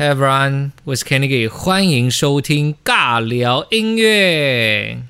[0.00, 5.02] Hey everyone，我是 Kenny，欢迎收听尬聊音乐。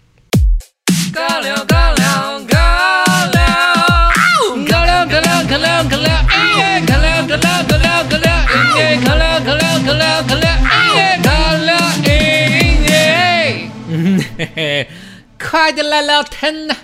[1.12, 3.38] 尬聊尬聊尬聊，
[4.66, 11.28] 尬聊尬聊尬聊尬聊音乐，尬聊尬聊尬聊尬聊音乐，尬聊尬聊尬聊尬聊音乐，尬
[11.64, 11.70] 聊
[12.02, 12.90] 音乐。
[13.86, 13.94] 嗯
[14.38, 14.88] 嘿嘿，
[15.38, 16.74] 快点来聊天呐！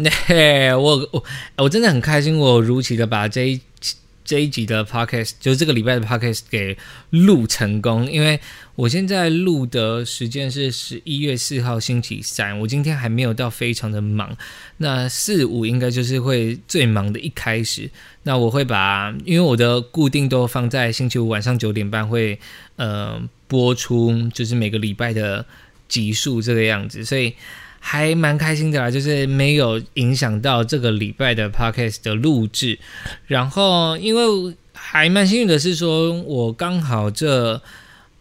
[0.26, 1.22] 嘿，我我
[1.58, 3.60] 我真的很开心，我如期的把这一。
[4.24, 6.76] 这一集的 podcast 就是这个礼拜的 podcast 给
[7.10, 8.38] 录成功，因为
[8.76, 14.36] 我现在录的时间是十一月四号星期三，我今天还没有到非常的忙，
[14.76, 17.90] 那四五应该就是会最忙的一开始，
[18.22, 22.38] 那我会把因为我的固定都放在星期五晚上九点半会
[22.76, 25.44] 呃播出，就是每个礼拜的
[25.88, 27.34] 集数这个样子，所以。
[27.82, 32.78] 还蛮开心的啦，就是没有影响到这个礼拜的 podcast 的录制。
[33.26, 37.60] 然后，因为还蛮幸运的是，说我刚好这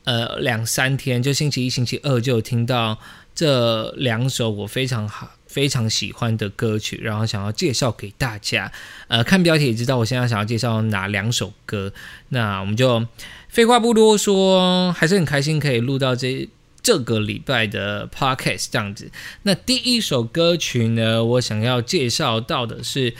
[0.05, 2.97] 呃两三天，就星期一、星期二就听到
[3.35, 8.71] 这两首我非常好、非常喜欢的歌曲，然后想要介绍给大家。
[9.09, 11.91] 呃，看标题也知道我现在想要介绍哪两首歌。
[12.29, 13.05] 那我们就
[13.49, 16.47] 废话不多说，还是很开心可以录到这。
[16.89, 19.11] 这个礼拜的 podcast 这样子，
[19.43, 23.13] 那第一首歌曲呢，我想要介绍到的是，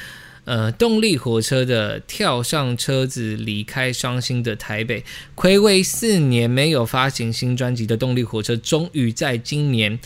[0.45, 5.01] 呃，动力火车的《跳上车子离开伤心的台北》。
[5.35, 9.99] 暌违四年没有发行新专辑的动力火车，终于在今年，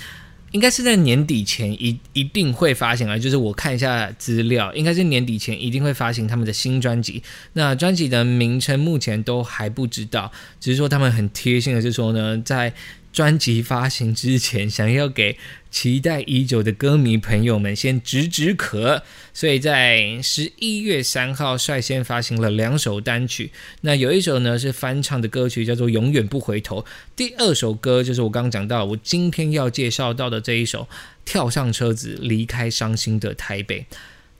[0.51, 3.17] 应该是在年底前一一定会发行了。
[3.17, 7.23] 就是我看一下资料，应该是年底前一定会发行他们的新专辑。
[7.53, 12.73] 那专辑的名称目前都还不知道，只是说他们很贴心的是说呢，在
[13.13, 15.37] 专辑发行之前，想要给
[15.69, 23.51] 期待已久的歌迷朋友们先止止渴，所以在十一月三号率先发行了两首单曲。
[23.81, 26.81] 那有一首呢是翻唱的歌曲，叫做《永远不回头》。
[27.15, 30.83] 第二首歌就是我刚刚讲到，我今天要介绍到的这一首
[31.23, 33.81] 《跳上车子离开伤心的台北》。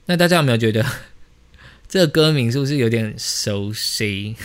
[0.08, 0.84] 那大家有没有觉得
[1.88, 4.36] 这个歌名是不是有点熟悉？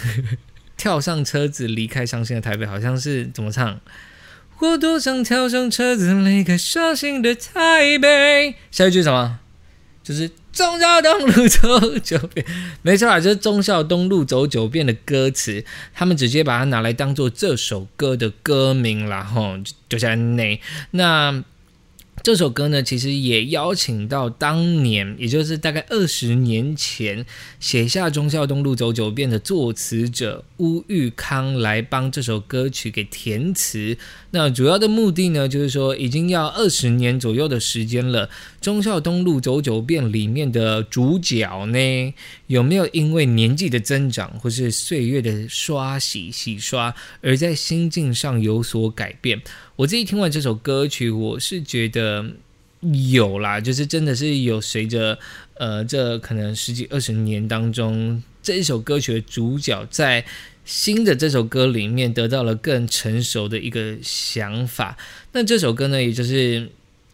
[0.77, 3.81] 跳上车子离开伤心的台北，好像是怎么唱？
[4.61, 8.55] 我多想跳上车子离开伤心的台北。
[8.71, 9.39] 下一句什么？
[10.03, 12.45] 就是忠孝东路走九遍。
[12.83, 15.65] 没错啊，就是忠孝东路走九遍的歌词，
[15.95, 19.59] 他们直接把它拿来当做这首歌的歌名然后
[19.89, 20.61] 就在那
[20.93, 21.45] 那。
[22.23, 27.25] 这首歌呢，其实也邀请到当年，也就是大概二十年前
[27.59, 33.97] 写下《忠孝东路走九遍》的作词者乌玉康来帮这首歌曲给填词。
[34.33, 38.27] 那主要的目的呢，就是说已经要二十年左右的时间了，
[38.61, 42.15] 《忠孝东路走九遍》里面的主角呢，
[42.49, 49.41] 有没有因为年纪的增长或是岁月的刷洗洗刷，而在心境上有所改变？
[49.79, 52.33] 我自己听完这首歌曲，我是觉得
[53.13, 55.17] 有啦，就是真的是有随着
[55.55, 60.25] 呃这可能十几二十年当中，这一首歌曲的主角在
[60.65, 64.97] 新的这首歌里面得到了更成熟的一个想法。
[65.31, 66.69] 那这首歌呢，也就是。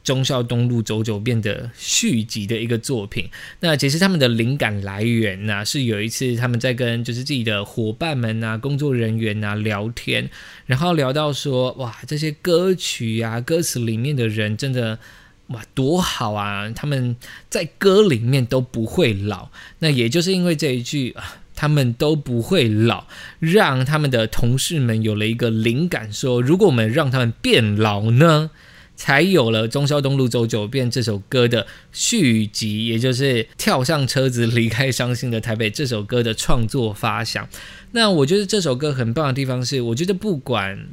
[0.05, 10.29] 忠孝东路走走变的续集的一个作品，那其实他们的灵感来源呢，是有一次他们在跟就是自己的伙伴们啊、工作人员啊聊天，
[10.67, 14.99] 然后聊到说，哇，这些歌曲啊、歌词里面的人真的
[15.47, 17.17] 哇多好啊，他们
[17.49, 19.49] 在歌里面都不会老。
[19.79, 23.07] 那也就是因为这一句啊，他们都不会老，
[23.39, 28.51] 让他们的同事们有了一个灵感，说如果我们让他们变老呢？
[28.97, 37.49] 才有了《中孝东路走九遍》这首歌的续集，也就是跳上车子离开伤心的台北这首歌的创作发想。
[37.93, 40.89] 那我觉得这首歌很棒的地方是，我觉得不管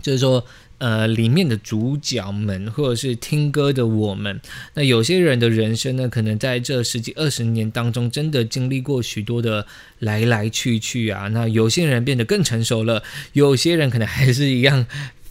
[0.00, 0.44] 就是说，
[0.78, 4.40] 呃，里面的主角们，或者是听歌的我们，
[4.74, 9.66] 那有些人的人生呢，可能在这十几二十年当中，真的经历过许多的
[9.98, 11.28] 来来去去啊。
[11.28, 13.02] 那有些人变得更成熟了，
[13.32, 14.86] 有些人可能还是一样。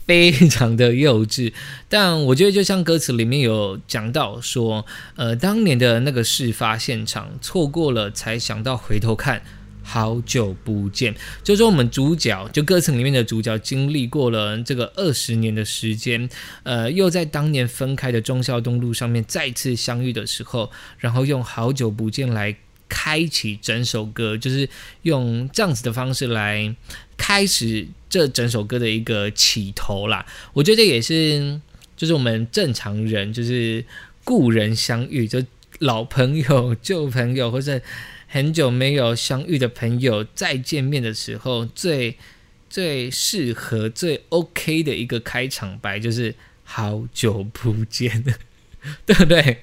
[0.06, 1.52] 非常的幼稚，
[1.90, 4.86] 但我觉得就像歌词里面有讲到说，
[5.16, 9.42] 呃，当年的那个事发现场错过了，才想到回头看，
[9.82, 11.16] 好久不见。
[11.44, 16.30] 就说我们主角，就歌词里面的主角，经历过了这个二十年的时间，
[16.64, 20.70] 呃，又在当年分开的忠孝东路上面再次相遇的时候，
[21.00, 22.56] 然后用好久不见来。
[22.88, 24.68] 开启整首歌，就是
[25.04, 26.76] 用这样子的方式来
[27.18, 30.26] 开始这整首歌的一个起头啦。
[30.54, 31.60] 我觉得也是，
[31.98, 33.84] 就是我们正常人，就是
[34.24, 35.44] 故人相遇，就
[35.80, 37.82] 老朋友、旧朋友，或者
[38.28, 42.18] 很久没有相遇的朋友再见面的时候，最
[42.70, 48.24] 最适合、最 OK 的一个开场白，就是“好久不见”，
[49.06, 49.60] 对不对？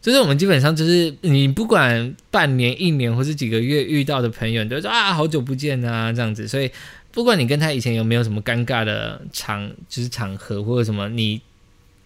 [0.00, 6.48] 就是我们基本上就是你不管半年、一年或是几个月遇到的朋友，你都说啊好久不见啊这样子。
[6.48, 6.70] 所以
[7.12, 11.40] 不管你跟他以前有没有什么尴尬的场，就是场合或者什么，你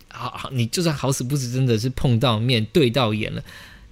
[0.08, 3.43] 好好你就算好死不死真的是碰到面对到眼了，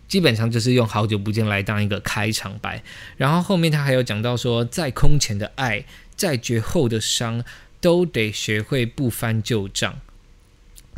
[0.09, 2.83] 基本上就是用好久不见来当一个开场白。
[3.17, 5.85] 然后后面他还有讲到说，在空前的爱，
[6.17, 7.45] 在绝后的伤，
[7.81, 10.01] 都得学会不翻旧账。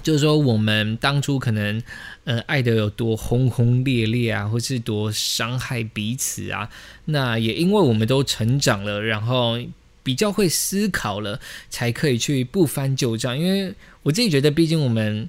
[0.05, 1.83] 就是说，我们当初可能，
[2.25, 6.69] 呃，爱的有多轰轰烈烈啊，或是多伤害彼此啊，
[7.07, 9.59] 那也因为我们都成长了，然后
[10.03, 11.41] 比较会思考了，
[11.71, 13.37] 才可以去不翻旧账。
[13.39, 15.29] 因为我自己觉得，毕竟我们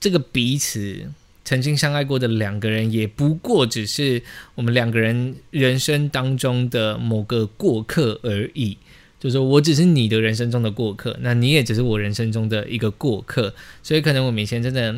[0.00, 1.12] 这个彼此
[1.44, 4.22] 曾经相爱过的两个人，也不过只是
[4.54, 8.78] 我们两个人人生当中的某个过客而已。
[9.22, 14.96] 就是说我只是你的人生中的过客，那你也只是我人生中的一个过客，所以可能我们以前真的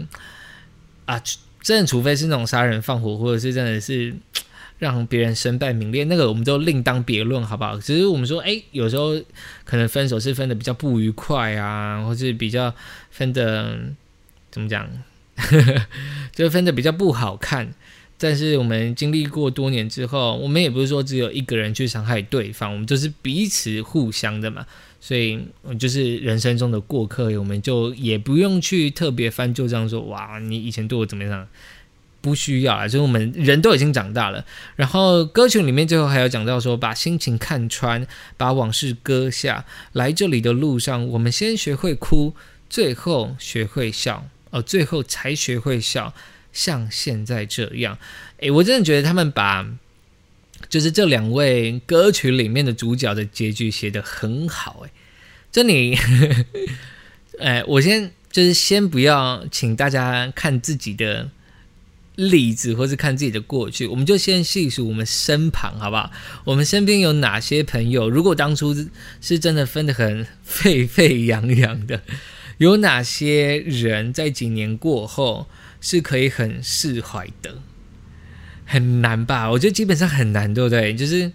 [1.04, 1.22] 啊，
[1.60, 4.14] 真的除非是那种杀人放火，或者是真的是
[4.78, 7.76] 让别人身败名裂，那个我们都另当别论，好不好？
[7.76, 9.14] 只是我们说，哎，有时候
[9.66, 12.74] 可能分手是分的比较不愉快啊，或是比较
[13.10, 13.78] 分的
[14.50, 14.88] 怎么讲，
[16.34, 17.74] 就分的比较不好看。
[18.16, 24.66] 但是我们经历过多年之后，我们也不是说只有一个人去伤害对方，我们就是彼此互相的嘛。
[25.00, 25.38] 所以，
[25.78, 31.46] 就是人生中的过客，我们就也不用去特别翻旧账，说哇，你以前对我怎么样？
[32.22, 34.42] 不需要啊，就是我们人都已经长大了。
[34.76, 38.06] 然后歌曲里面最后还有讲到说，把心情看穿，
[38.38, 39.66] 把往事搁下。
[39.92, 42.34] 来这里的路上，我们先学会哭，
[42.70, 46.14] 最后学会笑，哦，最后才学会笑。
[46.54, 47.98] 像现在这样，
[48.38, 49.68] 诶，我真的觉得他们把
[50.70, 54.90] 就是这两位歌曲里面的主角的结局写得很好，诶，
[55.52, 55.98] 这里，
[57.38, 61.28] 哎，我先就是先不要请大家看自己的
[62.14, 66.12] 例子，或是看自己的过去，我们就先细数我们身旁，好不好？
[66.44, 68.08] 我们身边有哪些朋友？
[68.08, 68.72] 如果当初
[69.20, 72.00] 是真的分得很沸沸扬扬的，
[72.58, 75.48] 有哪些人在几年过后？
[75.84, 77.58] 是可以很释怀的，
[78.64, 79.50] 很难吧？
[79.50, 80.94] 我觉得基本上很难，对不对？
[80.94, 81.30] 就是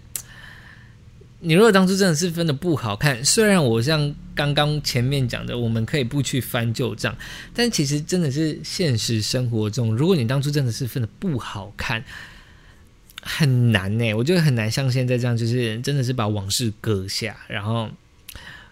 [1.38, 7.16] 你如果当初真的是分的不好看，虽然我像刚刚前面讲的，我们可以不去翻旧账，
[7.54, 12.04] 但其实真的是现实生活中，如果你当初真的是分的不好看，
[13.22, 14.12] 很难呢。
[14.14, 17.88] 我觉得很难像现在这样，就是真的是把往事搁下，然后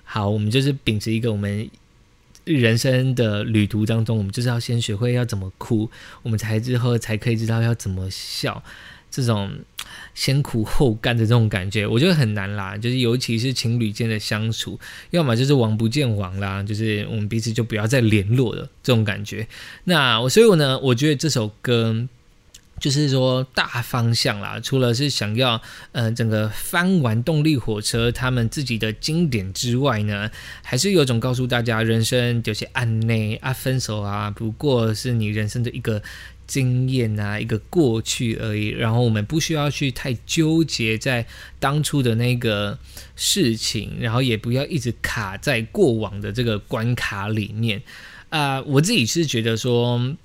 [0.03, 1.71] 好，我们就是秉持一个我们。
[2.55, 5.91] 人生的旅途当中，我们就是要先学会要怎么哭，
[6.23, 8.63] 我们才之后才可以知道要怎么笑。
[9.11, 9.51] 这种
[10.15, 12.77] 先苦后甘的这种感觉，我觉得很难啦。
[12.77, 14.79] 就是尤其是情侣间的相处，
[15.11, 19.49] 要么就是王不见王啦，就是我们彼此就不要再联络了这种感觉。
[19.85, 22.09] 那我所以我呢，我觉得这首歌。
[22.81, 25.61] 就是说大方向啦，除了是想要
[25.93, 30.31] 呃整个翻完动力火车他们自己的经典之外呢，
[30.63, 36.03] 还是有种告诉大家人生有些暗内啊分手啊，不过是你人生的一个
[36.47, 38.69] 经验啊，一个过去而已。
[38.69, 41.27] 然后我们不需要去太纠结在
[41.59, 42.79] 当初的那个
[43.17, 47.83] 事情，然后也不要一直卡在过往的这个关卡里面
[48.29, 48.61] 啊。
[48.63, 50.17] 我自己是觉得说。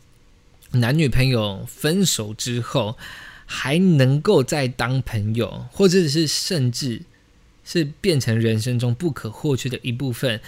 [0.73, 2.97] 男女朋友分手之后，
[3.45, 7.03] 还能够再当朋友，或者是甚至
[7.63, 10.41] 是变成人生中不可或缺的一部分，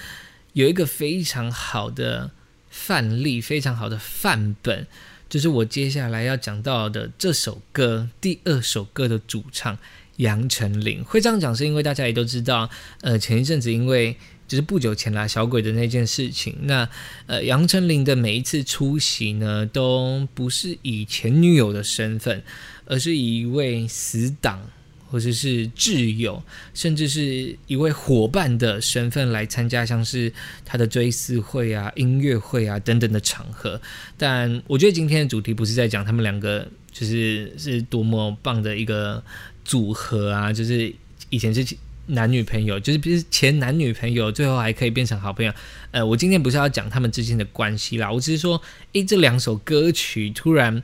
[0.54, 2.32] 有一个非常好的
[2.70, 4.88] 范例，非常好的范本，
[5.30, 9.78] 就是我接下来要讲到的这首歌，第二首歌的主唱
[10.18, 11.04] 杨丞琳。
[11.04, 12.70] 会这样讲，是因为大家也都知道，
[13.02, 14.18] 呃，前一阵子因为。
[14.48, 16.56] 就是不久前啦，小鬼的那件事情。
[16.62, 16.88] 那
[17.26, 22.44] 呃，杨丞琳的每一次出席呢，都不是以前女友的身份，
[22.86, 24.62] 而是以一位死党
[25.10, 26.44] 或者是挚友，
[26.76, 30.32] 甚至是一位伙伴的身份来参加，像是
[30.64, 33.82] 他的追思会啊、音乐会啊等等的场合。
[34.16, 39.24] 但我觉得今天的主题不是在讲他们两个，就是是多么棒的一个
[39.64, 40.94] 组合啊，就是
[41.32, 41.66] 以前是。
[42.08, 45.52] 男女朋友就是比如前男女朋友，最后还可以变成好朋友。
[45.92, 48.62] 呃，我今天不是要讲他们之间的关系啦，我只是说，
[48.94, 50.84] 诶，这两首歌曲突然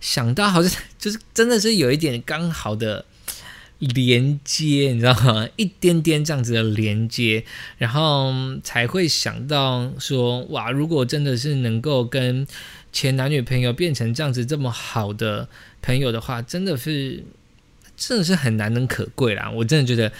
[0.00, 3.04] 想到，好像 就是真的是有一点刚好的
[3.80, 5.46] 连接，你知道吗？
[5.56, 7.44] 一点点这样子的连接，
[7.76, 12.46] 然后才会想到说，哇，如果真的是能够跟
[12.92, 15.48] 前男女朋友变成这样子这么好的
[15.82, 17.24] 朋友的话，真的是
[17.96, 19.50] 真的是很难能可贵啦。
[19.50, 20.10] 我真的觉得。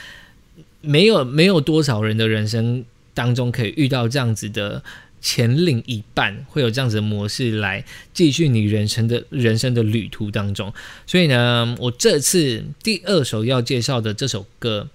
[0.82, 2.84] 没有没有多少人的人生
[3.14, 4.82] 当中可以遇到这样子的
[5.20, 10.72] 前另一半，会有这样子的模式来继续你人生的人生的旅途当中。
[11.06, 14.88] 所以呢，我这次第二首要介绍的这首歌。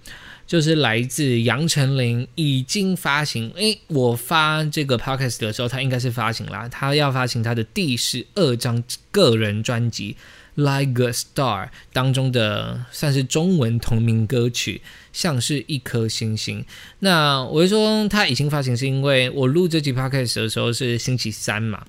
[0.46, 6.66] 就是来自杨丞琳已经发行，诶，我发这个 podcast 的时候，他应该是发行啦。
[6.70, 10.12] 他要发行他的第十二张个人专辑
[10.58, 16.64] 《Like a Star》当中的算是中文同名歌曲，像是一颗星星。
[16.98, 21.84] 那我就说他已经发行，是因为我录这集 podcast 的时候是星期三嘛。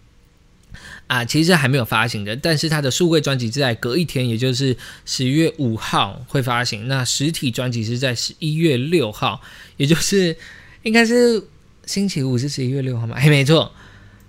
[1.07, 6.88] 啊，其实还没有发行的，但是它的数位专辑是在隔一天，也就是十一月五号会发行。
[6.88, 9.41] 那实体专辑是在十一月六号，
[9.77, 10.38] 也就是
[10.83, 11.43] 应该是
[11.88, 13.15] 星期五是十一月六号吗？
[13.17, 13.73] 哎，没错，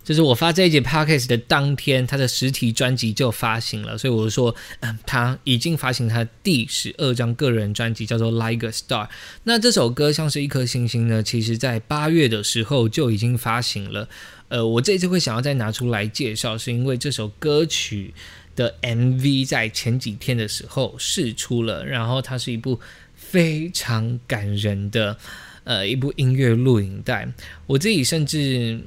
[0.03, 3.97] 就是我发这一节 podcast 的当天，它的实体专辑就发行了。
[3.97, 9.07] 所以我说，嗯，他已经发行他第十二张个人专辑，叫做《Like a Star》。
[9.45, 14.09] 那这首歌像是一颗星星呢，其实在八月的时候就已经发行了。
[14.49, 18.13] 呃，我这次会想要再拿出来介绍，是因为这首歌曲
[18.57, 22.81] 的 MV 在前几天的时候试出了，然后它是一部
[23.15, 25.17] 非常感人的
[25.63, 27.29] 呃一部音乐录影带。
[27.67, 28.81] 我自己甚至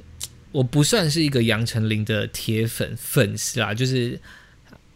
[0.54, 4.20] 我不算是一个杨丞琳的铁粉粉丝啦，就是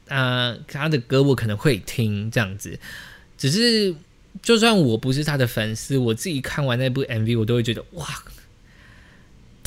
[0.07, 2.79] 啊他的歌我可能会听这样子，
[3.37, 3.93] 只是
[4.41, 8.07] 就算我不是他的粉丝，我自己看完那部 MV，我都会觉得哇。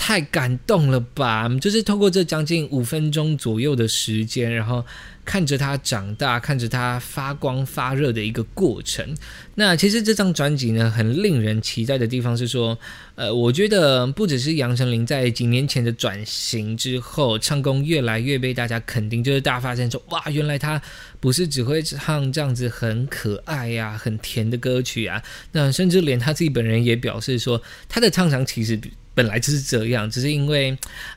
[0.03, 1.47] 太感动了吧！
[1.61, 4.83] 就是透过这将近五分钟左右的时间，然后
[5.23, 9.15] 看着他长大，看着他发光发热的一个过程。
[9.53, 12.75] 那其实这张专辑呢，很令人期待的地方是说，
[13.13, 20.81] 呃，我觉得不只是杨丞琳在几年前的转型之后，唱功越来越被大家肯定，就是大家发现说，哇，原来他
[21.19, 25.21] 不是只会唱这样子很可爱呀、很甜的歌曲啊。
[25.51, 28.81] 那甚至连他自己本人也表示说，他的唱腔其实。
[29.21, 30.75] 本来就是这样，只是因为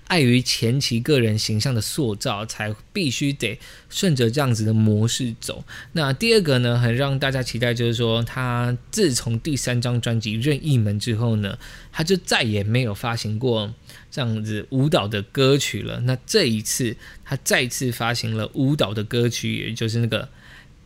[0.09, 3.59] 碍于前期个人形象的塑造，才必须得
[3.89, 5.65] 顺着这样子的模式走。
[5.93, 11.59] 那第二个呢，很让大家期待，就是说他自从第三张专辑《任意门》之后呢，
[11.91, 13.73] 他就再也没有发行过
[14.11, 16.01] 这样子舞蹈的歌曲了。
[16.01, 16.95] 那这一次，
[17.25, 20.29] 他再次发行了舞蹈的歌曲，也就是那个。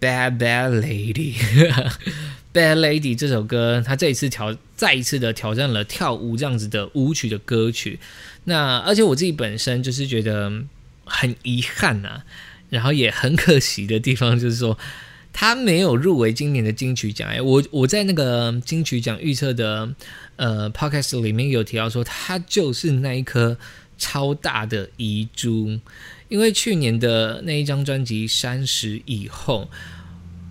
[0.00, 7.98] Bad Bad Lady，Bad Lady 这首歌，他这一次挑再一次的挑战了跳舞这样子的舞曲的歌曲。
[8.44, 10.50] 那而且我自己本身就是觉得
[11.04, 12.22] 很遗憾呐，
[12.70, 14.78] 然后也很可惜的地方就是说，
[15.32, 17.28] 他没有入围今年的金曲奖。
[17.28, 19.88] 哎，我我在那个金曲奖预测的
[20.36, 23.58] 呃 Podcast 里面有提到说，他就是那一颗
[23.98, 25.78] 超大的遗珠。
[26.28, 29.68] 因为去年的那一张专辑《三十以后》，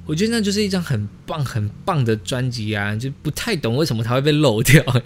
[0.06, 4.84] 我觉得那就是一张很棒、很棒的专辑啊，就不太懂为什么它会被漏掉。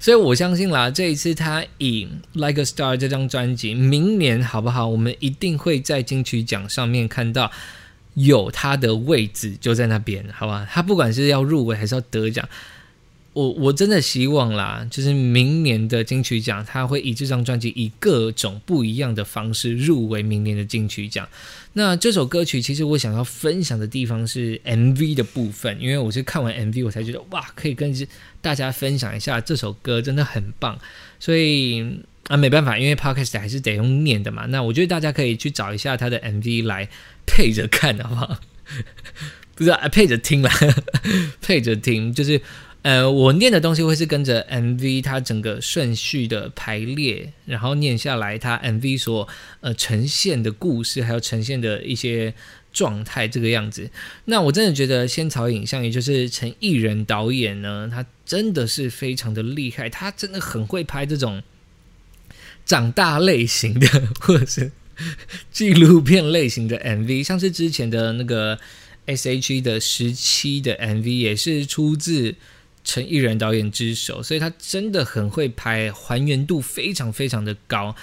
[0.00, 4.86] 所以我相信啦，这一次他以《Like a Star》这张专辑，明年好不好？
[4.86, 7.50] 我们一定会在金曲奖上面看到
[8.14, 10.66] 有他的位置，就在那边，好吧？
[10.70, 12.48] 他不管是要入围还是要得奖。
[13.38, 21.28] 我我真的希望啦，就是明年的金曲奖，他会以这张专辑以各种不一样的方式入围明年的金曲奖。
[21.74, 27.94] 那这首歌曲，其实我想要分享的地方是 MV 的部分，因为我是看完 MV 我才觉得哇，可以跟
[28.40, 30.76] 大家分享一下这首歌真的很棒。
[31.20, 34.46] 所以啊，没办法，因为 Podcast 还是得用念的嘛。
[34.46, 36.88] 那我觉得大家可以去找一下他的 MV 来
[37.24, 38.40] 配着看，好不好？
[39.54, 40.50] 不是啊，配着听啦，
[41.40, 42.42] 配着听就是。
[42.82, 49.28] 呃，我念的东西会是跟着 MV 它整个顺序的排列，然后念下来，它 MV 所
[49.60, 52.32] 呃呈现的故事，还有呈现的一些
[52.72, 53.90] 状态这个样子。
[54.26, 61.42] 那我真的觉得仙草影像，也就是陈艺人导演呢，他真的是非常的厉害，他真的很会拍这种
[62.64, 64.70] 长大类型的或者是
[65.50, 68.58] 纪录片类型的 MV，像是之前的那个
[69.06, 72.36] S.H.E 的十七的 MV 也是出自。
[72.88, 77.94] 陈艺人导演之手，所以他真的很会拍，还原度非常非常的高。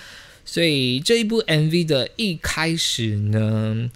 [0.45, 3.89] 所以这一部 MV 的一开始呢。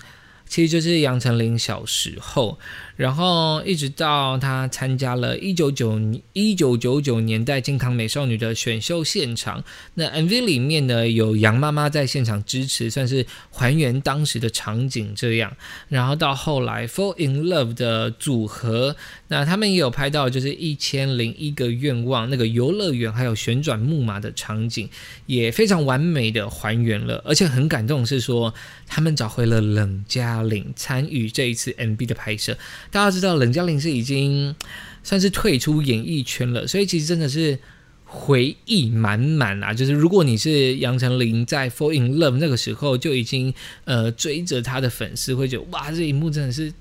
[0.48, 2.58] 其实就是杨丞琳小时候，
[3.00, 5.98] 然后一直到她参加了一九九
[6.34, 9.64] 一九九九年代金康美少女的选秀现场。
[9.94, 15.56] 那 MV 里面呢，有杨妈妈在现场支持，算是还原当时的场景这样。
[15.88, 18.98] 然后到后来 Fall in Love 的组合，
[19.30, 24.90] 那他们也有拍到就是一千零一个愿望那个游乐园还有旋转木马的场景，
[25.26, 27.24] 也非常完美的还原了。
[27.26, 28.54] 而且很感动是说，
[28.86, 30.44] 他们找回了冷家。
[30.50, 32.58] 玲参与这一次 MV 的拍摄，
[32.92, 34.56] 大家知道冷嘉玲是已经
[35.04, 37.58] 算是退出演艺圈了，所以其实真的是
[38.06, 39.74] 回忆满满啊！
[39.74, 43.54] 就是如果你是杨丞琳在《Fall in Love》那个时候就已经
[43.86, 46.74] 呃追着他的粉丝，会觉得哇，这一幕真的是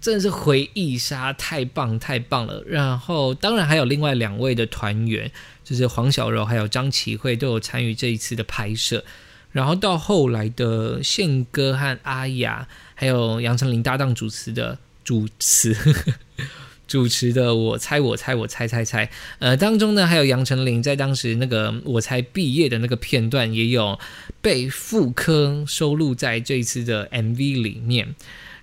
[0.00, 2.62] 真的是回忆杀，太棒太棒了。
[2.66, 5.30] 然后当然还有另外两位的团员，
[5.64, 9.02] 就是黄小柔还有张启慧都有参与这一次的拍摄。
[9.50, 15.76] 然后到后来的宪哥和阿雅，还有杨丞琳搭档主持的主持。
[16.86, 23.98] 主持的我猜我猜我猜猜猜，呃，当中呢还有杨丞琳在当时那个我猜毕业的那个片段也有
[24.42, 28.14] 被复刻收录在这一次的 MV 里面。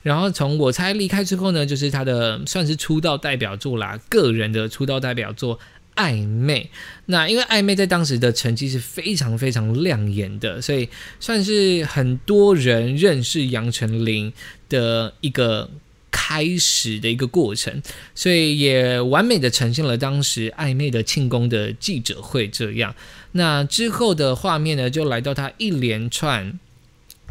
[0.03, 5.57] 然后从我猜离开之后呢，就是他的算是出道代表作啦，个人的出道代表作
[5.95, 6.69] 《暧昧》。
[7.07, 10.87] 那因为《暧昧》在当时的成绩是非常非常亮眼的，所以
[11.19, 14.31] 算是很多人认识杨丞琳
[14.69, 15.67] 的一个。
[16.11, 17.81] 开始的一个过程，
[18.13, 22.47] 所以也完美的呈现了当时暧昧的庆功的记者会。
[22.47, 22.93] 这样，
[23.31, 26.59] 那之后的画面呢，就来到他一连串。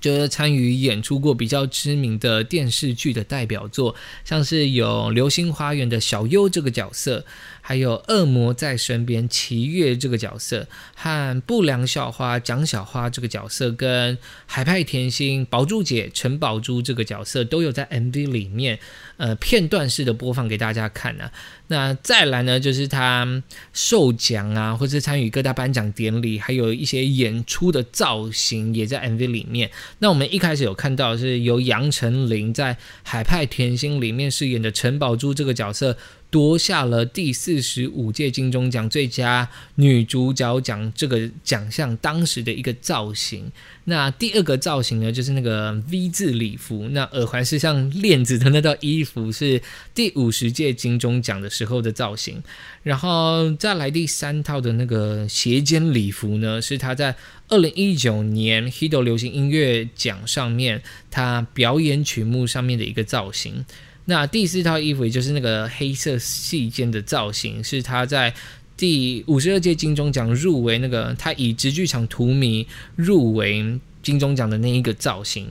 [0.00, 3.94] 就是参与演出过比较知名的电视剧的代表作，
[4.24, 7.26] 像是有《流星花园》的小优这个角色，
[7.60, 18.78] 还有《恶魔在身边》齐月这个角色，和不良校花蒋小花这个角色，跟海派甜心宝珠姐陈宝珠这个角色，都有在 MV 里面，
[19.16, 21.30] 呃，片段式的播放给大家看呢。
[21.68, 29.70] 那再来呢，就是他受奖啊，或者参与各大颁奖典礼，还有一些演出的造型也在 MV 里面。
[29.98, 32.74] 那我们一开始有看到是由杨丞琳在
[33.04, 35.96] 《海派甜心》里面饰演的陈宝珠这个角色。
[36.30, 43.50] 夺下了第四十五届金钟奖最佳女主角奖这个奖项，当时的一个造型。
[43.84, 49.60] 那第二个造型呢，就是那个 V 字礼服，那耳环是像链子的那套衣服，是
[49.92, 52.40] 第五十届金钟奖的时候的造型。
[52.84, 57.16] 然后再来第三套的那个斜肩礼服呢，是他在
[57.48, 63.66] 二零一九年 Hito 流行音乐奖上面他表演曲目上面的一个造型。
[64.06, 68.34] 那第四套衣服，也就是那个黑色细肩的造型，是他在
[68.76, 75.46] 第五十二届金钟奖入围那个他以直剧场荼蘼入围金钟奖的那一个造型，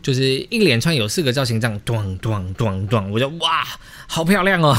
[0.00, 3.66] 就是一连串有四个造型这样，咚咚咚咚，我就哇，
[4.06, 4.76] 好漂亮哦！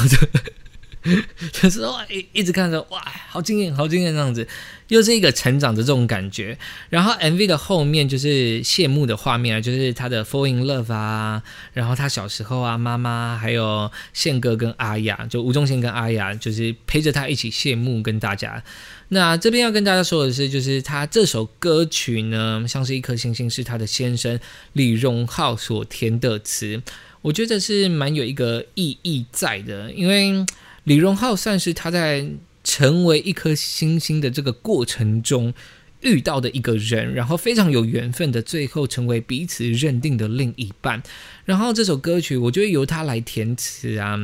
[1.52, 4.48] 就是哇，一一直看着哇，好惊艳，好惊艳这样子，
[4.88, 6.58] 又是一个成长的这种感觉。
[6.90, 18.64] 然后 MV 的后面就是谢幕的画面啊，就是他的 falling Love 啊，然后他小时候啊，妈妈还有宪哥跟阿雅，就吴宗宪跟阿雅，就是陪着他一起谢幕跟大家。
[19.10, 24.40] 那这边要跟大家说的是，就是他这首歌曲呢，像是一颗星星，是他的先生
[24.72, 26.82] 李荣浩所填的词，
[27.22, 30.46] 我觉得是蛮有一个意义在的，因为。
[30.86, 32.28] 李荣浩算是他在
[32.64, 35.54] 成为一颗星星的这个过程中
[36.02, 41.02] 遇到的一个人，然后非常有缘分的，最后成为彼此认定的另一半。
[41.46, 44.20] 然后这首歌曲，我觉得由他来填词啊，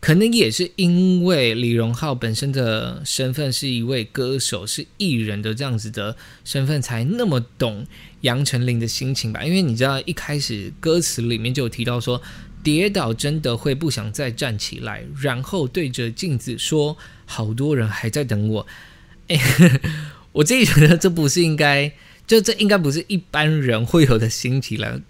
[0.00, 7.86] 可能也是因为李荣浩本身的身份是一位歌手，是艺人的这样子的身份，才那么懂
[8.22, 9.44] 杨丞琳的心情吧。
[9.44, 12.22] 因为你知道，一开始歌词里面就有提到说。
[12.62, 18.66] 跌倒真的会不想再站起来，然后对着镜子说：“好多人还在等我。”
[19.28, 19.38] 哎，
[20.32, 21.92] 我自己觉得这不是应该，
[22.26, 25.00] 就这应该不是一般人会有的心情了。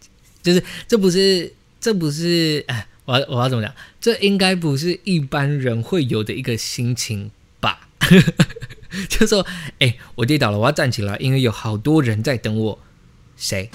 [0.43, 3.75] 就是这不是，这不是，哎，我要我要怎么讲？
[4.01, 7.89] 这应该不是一般人会有的一个心情吧？
[9.09, 9.47] 就说
[9.81, 12.79] ：“哎，我跌倒了，我要站起来，因为有好多人在等我。”
[13.37, 13.71] 谁？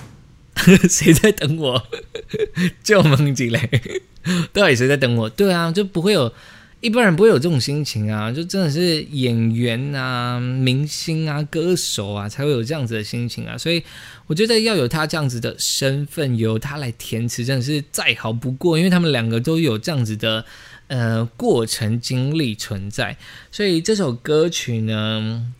[0.90, 1.88] 谁在等我？
[2.84, 3.70] 就梦几嘞？
[4.52, 5.30] 到底谁在等我？
[5.30, 6.34] 对啊，就不会有
[6.82, 8.32] 一般人不会有这种心情啊！
[8.32, 13.58] 就真的是演员啊、明星啊、歌手啊，才会有这样子的心情啊！
[13.58, 13.84] 所以
[14.28, 18.78] 我觉得要有他这样子的身份，由他来填词，真的是再好不过。
[18.78, 20.46] 因为他们两个都有这样子的
[20.88, 23.18] 呃过程经历存在，
[23.52, 25.54] 所以这首歌曲呢，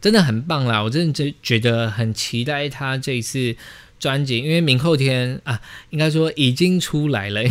[0.00, 0.82] 真的很棒啦！
[0.82, 3.54] 我真的觉得很期待他这一次。
[3.98, 7.42] 专辑，因为明后天啊，应该说已经出来了。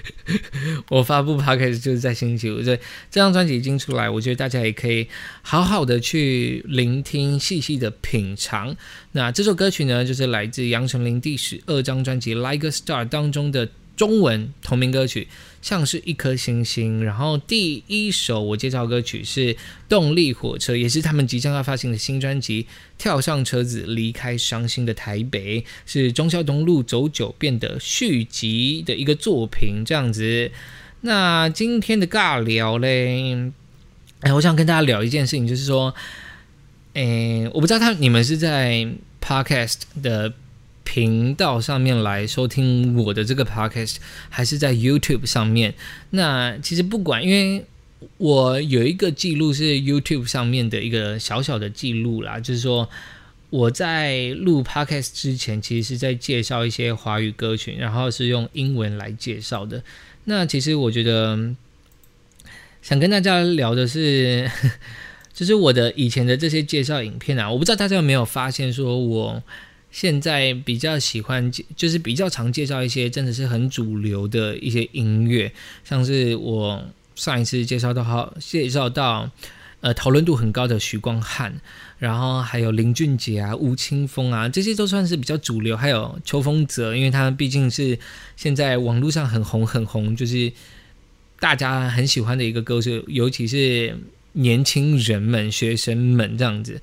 [0.90, 2.76] 我发布 p o d c a s 就是在星期五，这，
[3.10, 5.06] 这张专辑已经出来，我觉得大家也可以
[5.42, 8.76] 好好的去聆听，细细的品尝。
[9.12, 13.68] 那这首歌曲呢，就是来自杨丞琳第十二张专辑《Like a Star》当中的。
[13.96, 15.26] 中文同名歌曲
[15.62, 19.56] 像是一颗星星，然后第一首我介绍歌曲是
[19.88, 22.62] 动力火车，也是他们即将要发行的新专辑
[22.98, 30.50] 《跳上车子离开伤心的台北》，是中孝东路走九遍的续集的一个作品，这样子。
[31.02, 33.52] 那今天的尬聊嘞，
[34.20, 35.94] 哎，我想跟大家聊一件事情，就是说，
[36.94, 38.88] 哎，我不知道他你们是在
[39.20, 40.32] Podcast 的
[40.86, 43.96] 频道上面来收听我的这个 Podcast，
[44.30, 45.74] 还是在 YouTube 上面？
[46.10, 47.66] 那其实不管，因为
[48.18, 52.88] 我有一个记录是 YouTube 上面的一个小小的记录啦，就是说。
[53.48, 59.80] 我在录 podcast 之前，其实是在介绍一些华语歌曲，然后是用英文来介绍的。
[60.24, 61.54] 那其实我觉得
[62.82, 64.50] 想跟大家聊的是，
[65.32, 69.42] 就是我的以前的这些介绍影片啊，我不知道大家有没有发现，说我
[69.96, 75.50] 现在比较喜欢，就是比较常介绍一些真的是很主流的一些音乐，
[75.84, 79.30] 像是我上一次介绍到好介绍到。
[79.82, 81.54] 呃，讨论度很高的许光汉，
[81.98, 85.76] 然后还有林俊杰啊、吴青峰啊，这些都算是比较主流。
[85.76, 87.96] 还有邱风泽，因为他毕竟是
[88.36, 90.50] 现在网络上很红很红，就是
[91.38, 93.96] 大家很喜欢的一个歌手，尤其是
[94.32, 96.80] 年轻人们、学生们这样子。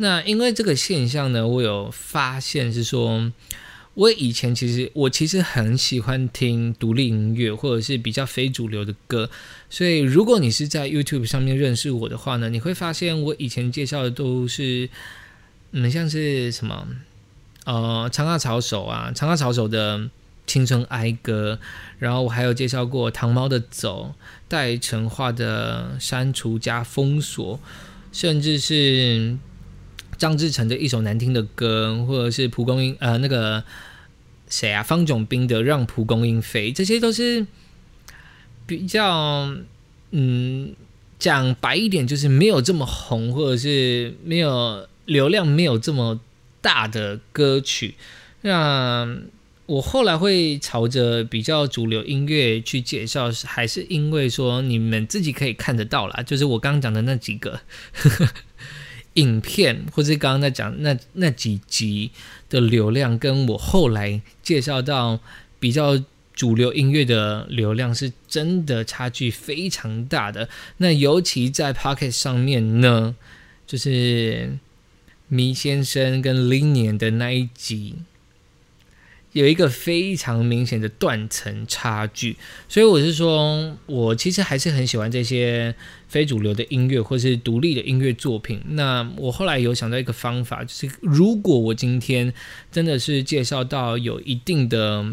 [0.00, 3.30] 那因为这个现象呢，我有发现是说。
[3.94, 9.28] 我以前其实我其实很喜欢听独立音乐或者是比较非主流的歌，
[9.68, 14.88] 所以如果你是在 YouTube 上面认识我的话呢，你会发现我以前介绍的都是
[15.72, 16.86] 嗯像是什么
[17.64, 20.08] 呃长发草手啊，长发草手的
[20.46, 21.58] 青春哀歌，
[21.98, 24.14] 然后我还有介绍过糖猫的走，
[24.48, 27.58] 戴成化的删除加封锁，
[28.12, 29.36] 甚至是。
[30.20, 33.64] 张志成的一首难听的歌，或者是蒲公英呃那个
[34.50, 37.46] 谁啊方炯斌的让蒲公英飞，这些都是
[38.66, 39.50] 比较
[40.10, 40.74] 嗯
[41.18, 46.20] 讲白一点，就是没有这么红，或者是没有流量没有这么
[46.60, 47.94] 大的歌曲。
[48.42, 49.08] 那
[49.64, 57.60] 我后来会朝着比较主流音乐去介绍，还是因为说你们自己可以看得到啦，就是我刚刚讲的那几个。
[59.14, 62.10] 影片或是刚刚在讲那那几集
[62.48, 65.20] 的流量，跟我后来介绍到
[65.58, 70.48] 比较主流音乐的流量，是真的差距非常大的。
[70.78, 73.16] 那尤其在 Pocket 上面呢，
[73.66, 74.56] 就是
[75.28, 77.96] 迷先生跟 Liny 的那一集。
[79.32, 82.36] 有一个非常明显的断层差距，
[82.68, 85.72] 所以我是说，我其实还是很喜欢这些
[86.08, 88.60] 非主流的音乐或是独立的音乐作品。
[88.70, 92.34] 那我后来有想到一个方法，就是如果我今天
[92.72, 95.06] 真的是介绍到有一定的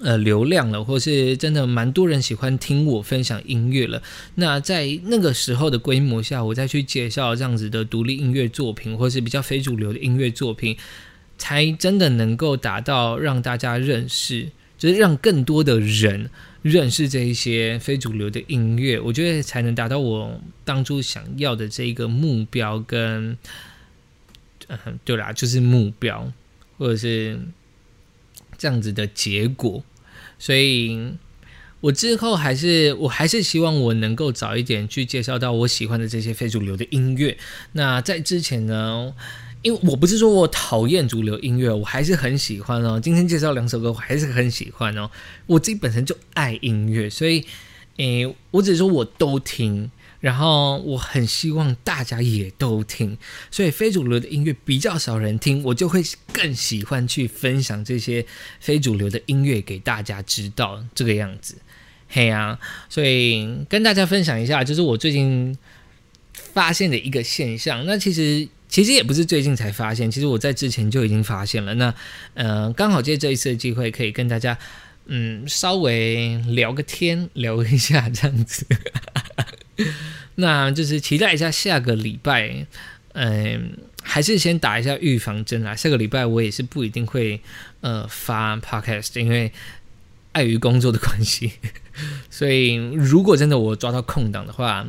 [0.00, 4.02] 呃流量了，或是真的蛮多人喜欢听我分享音乐了，
[4.34, 10.76] 那在那个时候的规模下，我再去介绍这样子的独立音乐作品，或是比较非主流的音乐作品。
[11.42, 16.30] 才真的能够达到让大家认识，就是让更多的人
[16.62, 22.78] 认识这一些非主流的音乐，我觉得才能达到我当初想要的这一个目标。
[22.78, 23.36] 跟，
[24.68, 26.32] 嗯，对啦，就是目标，
[26.78, 27.36] 或者是
[28.56, 29.82] 这样子的结果。
[30.38, 31.14] 所以，
[31.80, 37.36] 我之后还是，我还是希望我能够早一点去介绍到我喜欢的这些非主流的音乐。
[37.72, 39.12] 那在之前呢？
[39.62, 42.98] 因为我不是说我讨厌主流音乐，我还是很喜欢哦。
[42.98, 45.08] 今天介绍两首歌，我还是很喜欢哦。
[45.46, 47.46] 我自己本身就爱音乐，所以，
[47.96, 53.16] 诶，我只是说我都听，然后我很希望大家也都听。
[53.52, 58.26] 所以非主流的音乐比较少人听，我就会更喜欢去分享这些
[58.58, 61.54] 非主流的音乐给大家知道这个样子。
[62.08, 65.56] 嘿呀，所以跟大家分享一下，就是我最近
[66.52, 67.86] 发现的一个现象。
[67.86, 68.48] 那其实。
[68.72, 71.74] 其实也不是最近才发现，其实我在之前就已经发现了。
[71.74, 71.94] 那，
[72.32, 74.56] 呃，刚好借这一次的机会，可以跟大家，
[75.04, 78.64] 嗯，稍微聊个天，聊一下这样子。
[80.36, 82.66] 那就是期待一下下个礼拜，
[83.12, 85.76] 嗯，还是先打一下预防针啊。
[85.76, 87.38] 下个礼拜我也是不一定会，
[87.82, 89.52] 呃，发 podcast，因为
[90.32, 91.52] 碍于工作的关系。
[92.30, 94.86] 所以如果真的我抓到空档的话。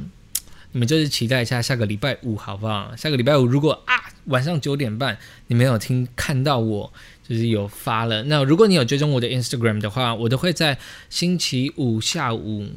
[0.73, 2.93] 你们就是期待一下下个礼拜五好不好？
[2.97, 6.91] 下个礼拜五如果啊晚上九点半你没有听看到我
[7.27, 10.77] 就是有发了，那如果你有追踪我的 Instagram 的话，我都会在
[11.09, 12.67] 星期五下午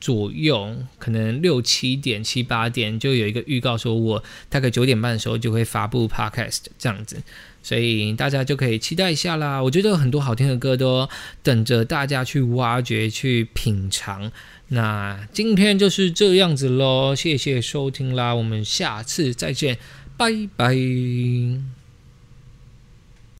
[0.00, 7.16] 左右，可能六七点七八点就有一个预告，说我大概九点半的时候就会发布 Podcast 这样子。
[7.60, 9.62] 所以大家就可以期待一下啦！
[9.62, 11.06] 我觉得有很多好听的歌都
[11.42, 14.30] 等着大家去挖掘、去品尝。
[14.68, 19.78] 那今天就是这样子喽，谢谢收听啦，我们下次再见，
[20.16, 21.77] 拜拜。